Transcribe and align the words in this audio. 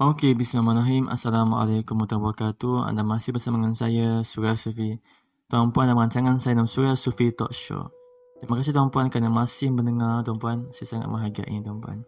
Okey, 0.00 0.32
bismillahirrahmanirrahim. 0.32 1.12
Assalamualaikum 1.12 1.92
warahmatullahi 1.92 2.32
wabarakatuh. 2.32 2.88
Anda 2.88 3.04
masih 3.04 3.36
bersama 3.36 3.60
dengan 3.60 3.76
saya, 3.76 4.24
Surya 4.24 4.56
Sufi. 4.56 4.96
Tuan-puan 5.52 5.92
dalam 5.92 6.00
rancangan 6.00 6.40
saya 6.40 6.56
dalam 6.56 6.64
Surya 6.64 6.96
Sufi 6.96 7.28
Talk 7.36 7.52
Show. 7.52 7.84
Terima 8.40 8.56
kasih 8.56 8.72
tuan-puan 8.72 9.12
kerana 9.12 9.28
masih 9.28 9.68
mendengar 9.68 10.24
tuan-puan. 10.24 10.72
Saya 10.72 10.96
sangat 10.96 11.12
menghargai 11.12 11.52
tuan-puan. 11.60 12.00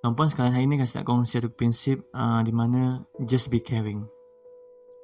Tuan-puan 0.00 0.28
sekarang 0.32 0.56
hari 0.56 0.64
ini 0.64 0.80
saya 0.88 1.04
nak 1.04 1.12
kongsi 1.12 1.36
satu 1.36 1.52
prinsip 1.52 2.00
uh, 2.16 2.40
di 2.40 2.56
mana 2.56 3.04
just 3.28 3.52
be 3.52 3.60
caring. 3.60 4.08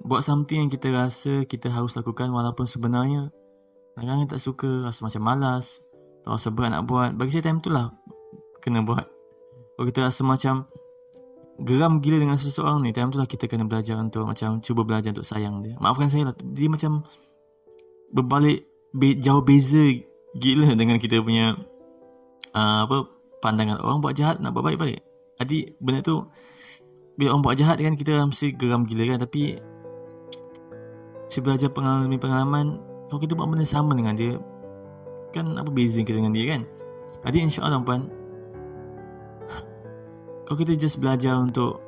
Buat 0.01 0.25
something 0.25 0.65
yang 0.65 0.73
kita 0.73 0.89
rasa 0.97 1.45
kita 1.45 1.69
harus 1.69 1.93
lakukan 1.93 2.33
walaupun 2.33 2.65
sebenarnya 2.65 3.29
kadang-kadang 4.01 4.33
tak 4.33 4.41
suka, 4.41 4.89
rasa 4.89 5.05
macam 5.05 5.29
malas, 5.29 5.85
rasa 6.25 6.48
berat 6.57 6.73
nak 6.73 6.89
buat. 6.89 7.13
Bagi 7.20 7.37
saya 7.37 7.53
time 7.53 7.61
tu 7.61 7.69
lah 7.69 7.93
kena 8.65 8.81
buat. 8.81 9.05
Kalau 9.77 9.85
kita 9.85 10.09
rasa 10.09 10.25
macam 10.25 10.73
geram 11.61 12.00
gila 12.00 12.17
dengan 12.22 12.41
seseorang 12.41 12.81
ni 12.81 12.97
time 12.97 13.12
tu 13.12 13.20
lah 13.20 13.28
kita 13.28 13.45
kena 13.45 13.69
belajar 13.69 14.00
untuk 14.00 14.25
macam 14.25 14.64
cuba 14.64 14.86
belajar 14.86 15.12
untuk 15.12 15.27
sayang 15.27 15.61
dia. 15.61 15.77
Maafkan 15.77 16.08
saya 16.08 16.33
lah 16.33 16.34
dia 16.41 16.69
macam 16.72 17.05
berbalik 18.12 18.64
be, 18.97 19.17
jauh 19.20 19.45
beza 19.45 20.00
gila 20.36 20.73
dengan 20.73 20.97
kita 20.97 21.20
punya 21.20 21.58
uh, 22.56 22.89
apa 22.89 23.05
pandangan. 23.45 23.80
Orang 23.84 24.00
buat 24.00 24.17
jahat 24.17 24.41
nak 24.41 24.56
buat 24.56 24.64
baik 24.64 24.80
balik 24.80 25.03
jadi 25.42 25.75
benda 25.83 26.00
tu 26.06 26.23
bila 27.19 27.34
orang 27.34 27.42
buat 27.45 27.56
jahat 27.58 27.83
kan 27.83 27.98
kita 27.98 28.23
mesti 28.25 28.55
geram 28.55 28.86
gila 28.86 29.05
kan. 29.14 29.19
Tapi 29.27 29.58
saya 31.27 31.42
belajar 31.42 31.69
pengalaman-pengalaman 31.75 32.78
kalau 33.11 33.20
kita 33.20 33.34
buat 33.34 33.50
benda 33.50 33.67
sama 33.67 33.98
dengan 33.98 34.14
dia 34.14 34.39
kan 35.33 35.48
apa 35.56 35.69
beza 35.73 35.98
kita 36.05 36.23
dengan 36.23 36.34
dia 36.36 36.56
kan? 36.56 36.62
Jadi 37.27 37.39
insyaAllah 37.50 37.83
puan 37.83 38.06
kalau 40.47 40.57
kita 40.59 40.75
just 40.75 40.98
belajar 40.98 41.39
untuk 41.39 41.79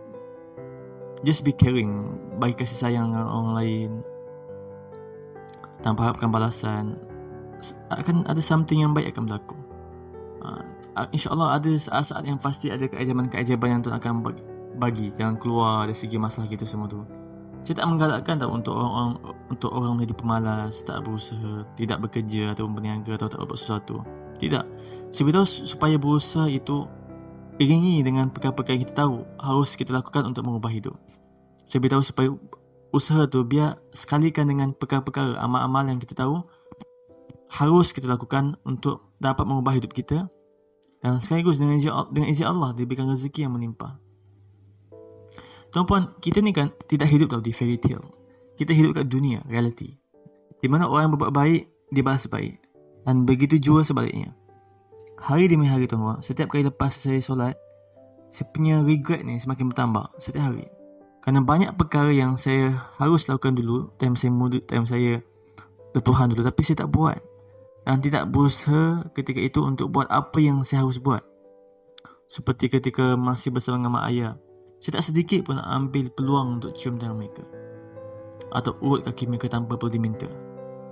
just 1.25 1.43
be 1.43 1.51
caring 1.51 2.15
bagi 2.39 2.55
kasih 2.55 2.79
sayang 2.89 3.11
dengan 3.11 3.27
orang 3.27 3.51
lain 3.57 3.91
tanpa 5.81 6.09
harapkan 6.09 6.33
balasan. 6.33 6.97
Akan 7.93 8.25
ada 8.29 8.41
something 8.41 8.85
yang 8.85 8.93
baik 8.93 9.17
akan 9.17 9.29
berlaku. 9.29 9.57
Uh, 10.45 10.65
insyaAllah 11.13 11.57
ada 11.57 11.73
saat-saat 11.75 12.25
yang 12.29 12.37
pasti 12.37 12.69
ada 12.69 12.85
keajaiban-keajaiban 12.89 13.81
yang 13.81 13.83
Tuhan 13.83 13.97
akan 13.99 14.15
bagi 14.77 15.11
yang 15.17 15.41
keluar 15.41 15.89
dari 15.89 15.97
segi 15.97 16.21
masalah 16.21 16.49
kita 16.49 16.69
semua 16.69 16.87
tu. 16.87 17.03
Saya 17.65 17.81
tak 17.81 17.89
menggalakkan 17.89 18.37
tak 18.37 18.53
untuk 18.53 18.77
orang-orang 18.77 19.17
untuk 19.49 19.71
orang 19.73 19.97
menjadi 19.97 20.15
pemalas 20.21 20.85
tak 20.85 21.01
berusaha 21.01 21.65
tidak 21.81 22.05
bekerja 22.05 22.53
atau 22.53 22.69
berniaga 22.69 23.17
atau 23.17 23.29
tak 23.33 23.41
buat 23.41 23.57
sesuatu. 23.57 24.05
Tidak. 24.37 24.65
Sebab 25.09 25.47
supaya 25.49 25.97
berusaha 25.97 26.45
itu 26.45 26.85
iringi 27.59 28.03
dengan 28.03 28.31
perkara-perkara 28.35 28.75
yang 28.75 28.85
kita 28.87 28.97
tahu 29.07 29.23
harus 29.39 29.79
kita 29.79 29.95
lakukan 29.95 30.27
untuk 30.27 30.43
mengubah 30.43 30.71
hidup. 30.75 30.97
Saya 31.63 31.79
beritahu 31.81 32.03
supaya 32.03 32.29
usaha 32.91 33.27
tu 33.31 33.43
biar 33.47 33.79
sekalikan 33.95 34.51
dengan 34.51 34.75
perkara-perkara 34.75 35.39
amal-amal 35.39 35.87
yang 35.87 35.99
kita 36.03 36.19
tahu 36.19 36.43
harus 37.55 37.95
kita 37.95 38.11
lakukan 38.11 38.59
untuk 38.67 39.15
dapat 39.23 39.47
mengubah 39.47 39.79
hidup 39.79 39.95
kita 39.95 40.27
dan 40.99 41.23
sekaligus 41.23 41.63
dengan 41.63 41.79
izin, 41.79 41.95
dengan 42.11 42.29
izin 42.31 42.47
Allah 42.51 42.71
diberikan 42.75 43.07
rezeki 43.07 43.47
yang 43.47 43.55
menimpa. 43.55 43.99
Tuan-puan, 45.71 46.15
kita 46.23 46.39
ni 46.39 46.55
kan 46.55 46.71
tidak 46.87 47.11
hidup 47.11 47.35
tau 47.35 47.43
di 47.43 47.51
fairy 47.51 47.79
tale. 47.79 48.03
Kita 48.55 48.71
hidup 48.71 48.95
kat 48.95 49.11
dunia, 49.11 49.43
reality. 49.51 49.99
Di 50.63 50.71
mana 50.71 50.87
orang 50.87 51.11
yang 51.11 51.13
berbuat 51.19 51.35
baik, 51.35 51.63
dibalas 51.91 52.31
baik. 52.31 52.63
Dan 53.03 53.27
begitu 53.27 53.59
juga 53.59 53.83
sebaliknya 53.83 54.33
hari 55.19 55.47
demi 55.47 55.67
hari 55.71 55.87
tuan-tuan, 55.87 56.21
setiap 56.21 56.51
kali 56.51 56.67
lepas 56.67 56.91
saya 56.91 57.19
solat, 57.23 57.57
saya 58.31 58.47
punya 58.51 58.83
regret 58.83 59.23
ni 59.23 59.39
semakin 59.39 59.71
bertambah 59.71 60.11
setiap 60.19 60.51
hari. 60.51 60.67
Kerana 61.23 61.41
banyak 61.41 61.81
perkara 61.81 62.13
yang 62.13 62.37
saya 62.37 62.75
harus 63.01 63.31
lakukan 63.31 63.57
dulu, 63.57 63.89
time 63.97 64.13
saya 64.13 64.35
muda, 64.35 64.61
time 64.69 64.85
saya 64.85 65.25
bertuhan 65.97 66.29
dulu, 66.29 66.45
tapi 66.45 66.61
saya 66.61 66.85
tak 66.85 66.93
buat. 66.93 67.17
Dan 67.85 68.01
tidak 68.01 68.29
berusaha 68.33 69.05
ketika 69.13 69.41
itu 69.41 69.61
untuk 69.65 69.93
buat 69.93 70.09
apa 70.09 70.37
yang 70.41 70.65
saya 70.65 70.85
harus 70.85 71.01
buat. 71.01 71.25
Seperti 72.29 72.73
ketika 72.73 73.17
masih 73.17 73.53
bersama 73.53 73.81
dengan 73.81 74.01
mak 74.01 74.05
ayah, 74.13 74.33
saya 74.81 75.01
tak 75.01 75.05
sedikit 75.13 75.49
pun 75.49 75.61
nak 75.61 75.69
ambil 75.69 76.09
peluang 76.13 76.61
untuk 76.61 76.73
cium 76.77 76.97
tangan 76.97 77.17
mereka. 77.17 77.45
Atau 78.53 78.77
urut 78.81 79.05
kaki 79.05 79.29
mereka 79.29 79.53
tanpa 79.53 79.77
perlu 79.77 79.97
diminta 79.97 80.29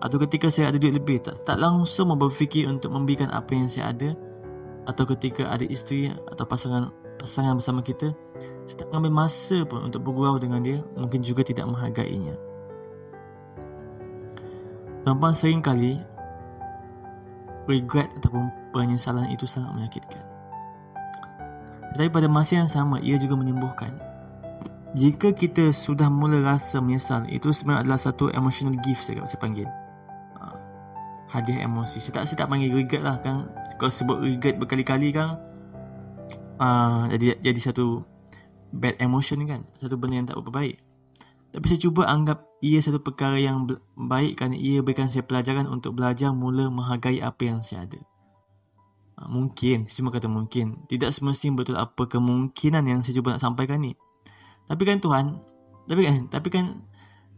atau 0.03 0.19
ketika 0.19 0.51
saya 0.51 0.75
ada 0.75 0.83
duit 0.83 0.99
lebih 0.99 1.23
tak, 1.23 1.47
tak 1.47 1.63
langsung 1.63 2.11
berfikir 2.19 2.67
untuk 2.67 2.91
memberikan 2.91 3.31
apa 3.31 3.55
yang 3.55 3.71
saya 3.71 3.95
ada. 3.95 4.11
Atau 4.83 5.07
ketika 5.07 5.47
ada 5.47 5.63
isteri 5.63 6.11
atau 6.11 6.43
pasangan 6.43 6.91
pasangan 7.23 7.55
bersama 7.55 7.87
kita 7.87 8.11
saya 8.67 8.83
tak 8.83 8.91
mengambil 8.91 9.31
masa 9.31 9.62
pun 9.62 9.87
untuk 9.87 10.03
bergurau 10.03 10.43
dengan 10.43 10.59
dia 10.59 10.83
mungkin 10.99 11.23
juga 11.23 11.47
tidak 11.47 11.71
menghargainya. 11.71 12.35
Tuan-tuan 15.07 15.31
sering 15.39 15.62
kali 15.62 16.03
regret 17.71 18.11
ataupun 18.19 18.51
penyesalan 18.75 19.31
itu 19.31 19.47
sangat 19.47 19.71
menyakitkan. 19.71 20.23
Tapi 21.95 22.11
pada 22.11 22.27
masa 22.27 22.59
yang 22.59 22.67
sama 22.67 22.99
ia 22.99 23.23
juga 23.23 23.39
menyembuhkan. 23.39 23.95
Jika 24.99 25.31
kita 25.31 25.71
sudah 25.71 26.11
mula 26.11 26.43
rasa 26.43 26.83
menyesal 26.83 27.31
itu 27.31 27.55
sebenarnya 27.55 27.87
adalah 27.87 28.01
satu 28.03 28.35
emotional 28.35 28.75
gift 28.83 29.07
saya 29.07 29.23
panggil 29.39 29.71
hadiah 31.32 31.65
emosi. 31.65 31.98
Saya 31.98 32.20
tak, 32.20 32.25
saya 32.28 32.44
tak 32.44 32.48
panggil 32.53 32.76
regret 32.76 33.00
lah 33.00 33.16
kan. 33.25 33.48
Kalau 33.81 33.88
sebut 33.88 34.20
regret 34.20 34.60
berkali-kali 34.60 35.16
kan, 35.16 35.41
uh, 36.60 37.09
jadi 37.09 37.41
jadi 37.41 37.60
satu 37.72 38.04
bad 38.76 39.00
emotion 39.00 39.41
kan. 39.48 39.65
Satu 39.81 39.97
benda 39.97 40.20
yang 40.20 40.28
tak 40.28 40.37
berapa 40.37 40.53
baik. 40.53 40.76
Tapi 41.53 41.65
saya 41.69 41.81
cuba 41.81 42.09
anggap 42.09 42.44
ia 42.65 42.81
satu 42.81 43.00
perkara 43.00 43.37
yang 43.41 43.69
baik 43.97 44.41
kerana 44.41 44.56
ia 44.56 44.81
berikan 44.84 45.09
saya 45.09 45.25
pelajaran 45.25 45.69
untuk 45.69 45.97
belajar 45.97 46.32
mula 46.32 46.69
menghargai 46.69 47.25
apa 47.25 47.43
yang 47.49 47.64
saya 47.64 47.88
ada. 47.88 48.00
Uh, 49.17 49.28
mungkin, 49.32 49.88
saya 49.88 50.05
cuma 50.05 50.12
kata 50.12 50.28
mungkin. 50.28 50.85
Tidak 50.93 51.08
semestinya 51.08 51.64
betul 51.64 51.81
apa 51.81 52.05
kemungkinan 52.12 52.85
yang 52.85 53.00
saya 53.00 53.17
cuba 53.17 53.37
nak 53.37 53.40
sampaikan 53.40 53.81
ni. 53.81 53.96
Tapi 54.69 54.82
kan 54.85 55.00
Tuhan, 55.00 55.40
tapi 55.88 56.00
kan, 56.05 56.17
tapi 56.28 56.49
kan 56.52 56.67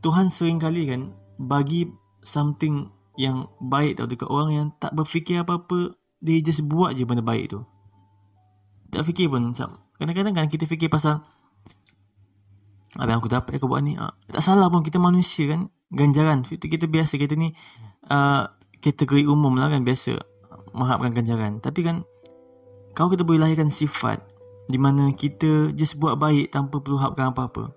Tuhan 0.02 0.28
sering 0.28 0.60
kali 0.60 0.86
kan 0.86 1.16
bagi 1.40 1.88
something 2.22 2.92
yang 3.14 3.46
baik 3.62 3.98
tau 3.98 4.10
dekat 4.10 4.26
orang 4.26 4.50
yang 4.50 4.66
tak 4.82 4.90
berfikir 4.92 5.42
apa-apa 5.42 5.94
dia 6.18 6.40
just 6.40 6.64
buat 6.66 6.96
je 6.96 7.06
benda 7.06 7.22
baik 7.22 7.52
tu. 7.52 7.60
Tak 8.90 9.06
fikir 9.06 9.30
pun 9.30 9.54
kadang-kadang 9.94 10.34
kan 10.34 10.46
kita 10.50 10.66
fikir 10.66 10.90
pasal 10.90 11.22
apa 12.94 13.10
yang 13.10 13.18
aku 13.18 13.30
dapat 13.30 13.58
aku 13.58 13.66
buat 13.66 13.82
ni. 13.82 13.98
Uh, 13.98 14.14
tak 14.30 14.42
salah 14.42 14.70
pun 14.70 14.86
kita 14.86 15.02
manusia 15.02 15.50
kan. 15.50 15.70
Ganjaran. 15.94 16.42
Kita, 16.46 16.66
kita 16.66 16.86
biasa 16.90 17.18
kita 17.18 17.34
ni 17.38 17.54
uh, 18.10 18.50
kategori 18.82 19.26
umum 19.26 19.54
lah 19.58 19.70
kan 19.70 19.82
biasa 19.82 20.18
mengharapkan 20.74 21.14
ganjaran. 21.14 21.58
Tapi 21.58 21.80
kan 21.82 21.96
kalau 22.94 23.10
kita 23.10 23.26
boleh 23.26 23.42
lahirkan 23.42 23.70
sifat 23.70 24.22
di 24.64 24.78
mana 24.80 25.12
kita 25.12 25.74
just 25.76 26.00
buat 26.00 26.16
baik 26.16 26.54
tanpa 26.54 26.80
perlu 26.80 26.96
harapkan 26.96 27.34
apa-apa 27.34 27.74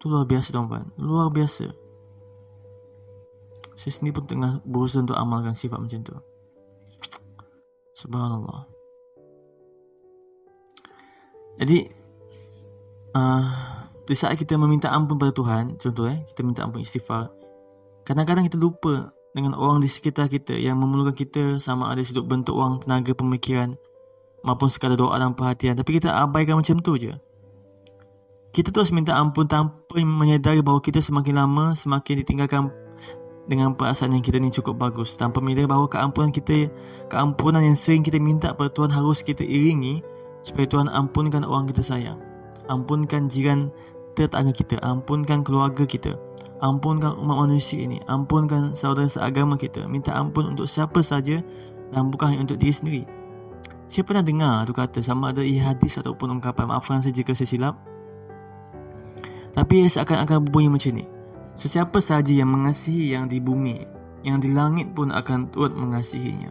tu 0.00 0.08
luar 0.08 0.24
biasa 0.24 0.50
tuan-tuan 0.56 0.88
luar 0.96 1.28
biasa 1.28 1.68
saya 3.82 3.92
sendiri 3.98 4.22
pun 4.22 4.30
tengah 4.30 4.62
berusaha 4.62 5.02
untuk 5.02 5.18
amalkan 5.18 5.58
sifat 5.58 5.82
macam 5.82 6.06
tu. 6.06 6.14
Subhanallah. 7.98 8.70
Jadi 11.60 11.84
uh, 13.12 13.44
Di 14.08 14.16
saat 14.16 14.40
kita 14.40 14.56
meminta 14.56 14.88
ampun 14.88 15.20
pada 15.20 15.36
Tuhan 15.36 15.76
Contoh 15.76 16.08
eh 16.08 16.24
Kita 16.32 16.40
minta 16.40 16.64
ampun 16.64 16.80
istighfar 16.80 17.28
Kadang-kadang 18.08 18.48
kita 18.48 18.56
lupa 18.56 19.12
Dengan 19.36 19.52
orang 19.52 19.84
di 19.84 19.88
sekitar 19.92 20.32
kita 20.32 20.56
Yang 20.56 20.80
memerlukan 20.80 21.12
kita 21.12 21.44
Sama 21.60 21.92
ada 21.92 22.00
sudut 22.00 22.24
bentuk 22.24 22.56
wang 22.56 22.80
Tenaga 22.80 23.12
pemikiran 23.12 23.76
Maupun 24.42 24.66
sekadar 24.66 24.98
doa 24.98 25.14
dan 25.22 25.38
perhatian. 25.38 25.78
Tapi 25.78 26.02
kita 26.02 26.10
abaikan 26.18 26.58
macam 26.58 26.82
tu 26.82 26.98
je. 26.98 27.14
Kita 28.50 28.74
terus 28.74 28.90
minta 28.90 29.14
ampun 29.14 29.46
tanpa 29.46 29.96
menyadari 30.02 30.60
bahawa 30.60 30.82
kita 30.82 30.98
semakin 31.00 31.40
lama 31.40 31.72
semakin 31.72 32.20
ditinggalkan 32.20 32.68
dengan 33.50 33.74
perasaan 33.74 34.14
yang 34.14 34.24
kita 34.24 34.38
ni 34.38 34.50
cukup 34.54 34.78
bagus. 34.78 35.18
Tanpa 35.18 35.42
menyadari 35.42 35.66
bahawa 35.66 35.86
keampunan 35.90 36.30
kita 36.30 36.70
keampunan 37.10 37.62
yang 37.62 37.76
sering 37.78 38.06
kita 38.06 38.18
minta 38.22 38.54
pada 38.54 38.70
Tuhan 38.70 38.90
harus 38.94 39.22
kita 39.22 39.42
iringi 39.42 40.02
supaya 40.46 40.66
Tuhan 40.66 40.88
ampunkan 40.90 41.42
orang 41.42 41.70
kita 41.70 41.82
sayang. 41.82 42.18
Ampunkan 42.70 43.26
jiran 43.26 43.70
tetangga 44.14 44.54
kita 44.54 44.78
ampunkan 44.84 45.42
keluarga 45.42 45.82
kita 45.88 46.14
ampunkan 46.62 47.18
umat 47.18 47.36
manusia 47.50 47.82
ini 47.82 47.98
ampunkan 48.06 48.72
saudara 48.72 49.10
seagama 49.10 49.58
kita. 49.58 49.84
Minta 49.90 50.14
ampun 50.14 50.54
untuk 50.54 50.70
siapa 50.70 51.02
saja 51.02 51.42
dan 51.90 52.08
bukan 52.08 52.32
hanya 52.32 52.46
untuk 52.46 52.62
diri 52.62 52.72
sendiri. 52.72 53.02
Saya 53.90 54.06
pernah 54.06 54.24
dengar 54.24 54.64
tu 54.64 54.72
kata 54.72 55.02
sama 55.02 55.34
ada 55.34 55.42
ia 55.42 55.74
hadis 55.74 55.98
ataupun 55.98 56.38
ungkapan 56.38 56.70
maafkan 56.70 57.02
saya 57.02 57.12
jika 57.12 57.34
saya 57.34 57.50
silap. 57.50 57.74
Tapi 59.52 59.84
seakan-akan 59.84 60.48
berbunyi 60.48 60.72
macam 60.72 60.96
ni 60.96 61.04
Sesiapa 61.52 62.00
sahaja 62.00 62.32
yang 62.32 62.48
mengasihi 62.48 63.12
yang 63.12 63.28
di 63.28 63.36
bumi, 63.36 63.84
yang 64.24 64.40
di 64.40 64.48
langit 64.52 64.96
pun 64.96 65.12
akan 65.12 65.52
turut 65.52 65.76
mengasihinya. 65.76 66.48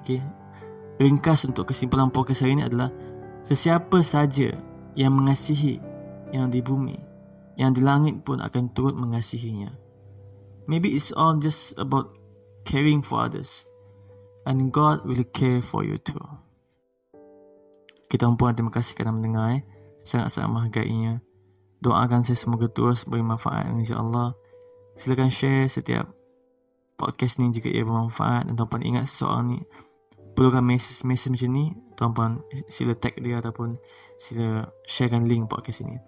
Okey. 0.00 0.24
Ringkas 0.96 1.44
untuk 1.44 1.68
kesimpulan 1.74 2.08
podcast 2.08 2.46
hari 2.46 2.56
ini 2.56 2.64
adalah 2.64 2.88
sesiapa 3.44 4.00
sahaja 4.00 4.56
yang 4.94 5.12
mengasihi 5.12 5.82
yang 6.32 6.48
di 6.48 6.62
bumi, 6.62 6.96
yang 7.60 7.74
di 7.74 7.82
langit 7.82 8.22
pun 8.22 8.40
akan 8.40 8.72
turut 8.72 8.96
mengasihinya. 8.96 9.74
Maybe 10.64 10.96
it's 10.96 11.12
all 11.12 11.36
just 11.36 11.76
about 11.76 12.16
caring 12.64 13.04
for 13.04 13.20
others. 13.20 13.68
And 14.44 14.72
God 14.72 15.08
will 15.08 15.24
care 15.24 15.64
for 15.64 15.84
you 15.84 15.96
too. 16.00 16.20
Kita 18.08 18.28
pun 18.28 18.52
terima 18.52 18.72
kasih 18.72 18.92
kerana 18.96 19.16
mendengar. 19.16 19.60
Eh. 19.60 19.62
Sangat-sangat 20.04 20.48
menghargainya. 20.52 21.24
Doakan 21.84 22.24
saya 22.24 22.40
semoga 22.40 22.72
terus 22.72 23.04
beri 23.04 23.20
manfaat 23.20 23.68
insya-Allah. 23.68 24.32
Silakan 24.96 25.28
share 25.28 25.68
setiap 25.68 26.08
podcast 26.96 27.36
ni 27.36 27.52
jika 27.52 27.68
ia 27.68 27.84
bermanfaat 27.84 28.48
dan 28.48 28.56
tuan-puan 28.56 28.80
ingat 28.86 29.04
seseorang 29.10 29.52
ni 29.52 29.58
perlukan 30.34 30.64
mesej-mesej 30.66 31.30
macam 31.30 31.50
ni, 31.54 31.64
tuan-puan 31.94 32.30
sila 32.66 32.96
tag 32.98 33.14
dia 33.22 33.38
ataupun 33.38 33.78
sila 34.18 34.66
sharekan 34.82 35.30
link 35.30 35.46
podcast 35.46 35.86
ini. 35.86 36.00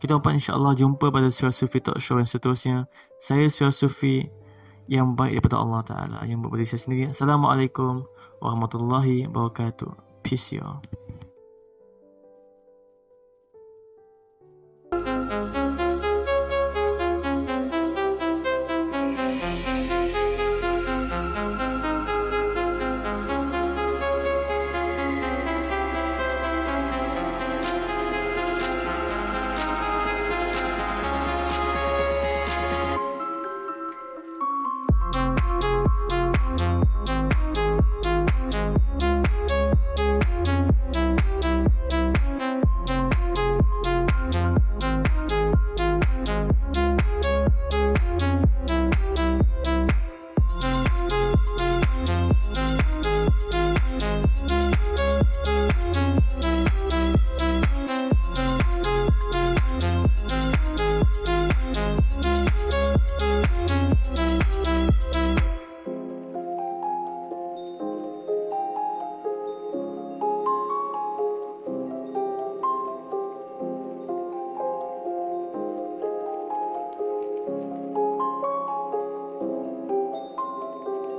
Kita 0.00 0.18
tuan 0.18 0.36
insya-Allah 0.36 0.74
jumpa 0.76 1.08
pada 1.08 1.30
Surah 1.30 1.54
Sufi 1.54 1.80
Talk 1.80 2.02
Show 2.02 2.18
yang 2.18 2.28
seterusnya. 2.28 2.90
Saya 3.22 3.46
Surah 3.48 3.72
Sufi 3.72 4.26
yang 4.90 5.14
baik 5.14 5.38
daripada 5.38 5.62
Allah 5.62 5.80
Ta'ala 5.86 6.18
yang 6.26 6.42
diri 6.42 6.66
saya 6.66 6.82
sendiri. 6.82 7.14
Assalamualaikum 7.14 8.04
warahmatullahi 8.42 9.30
wabarakatuh. 9.30 10.24
Peace 10.26 10.52
y'all. 10.58 10.82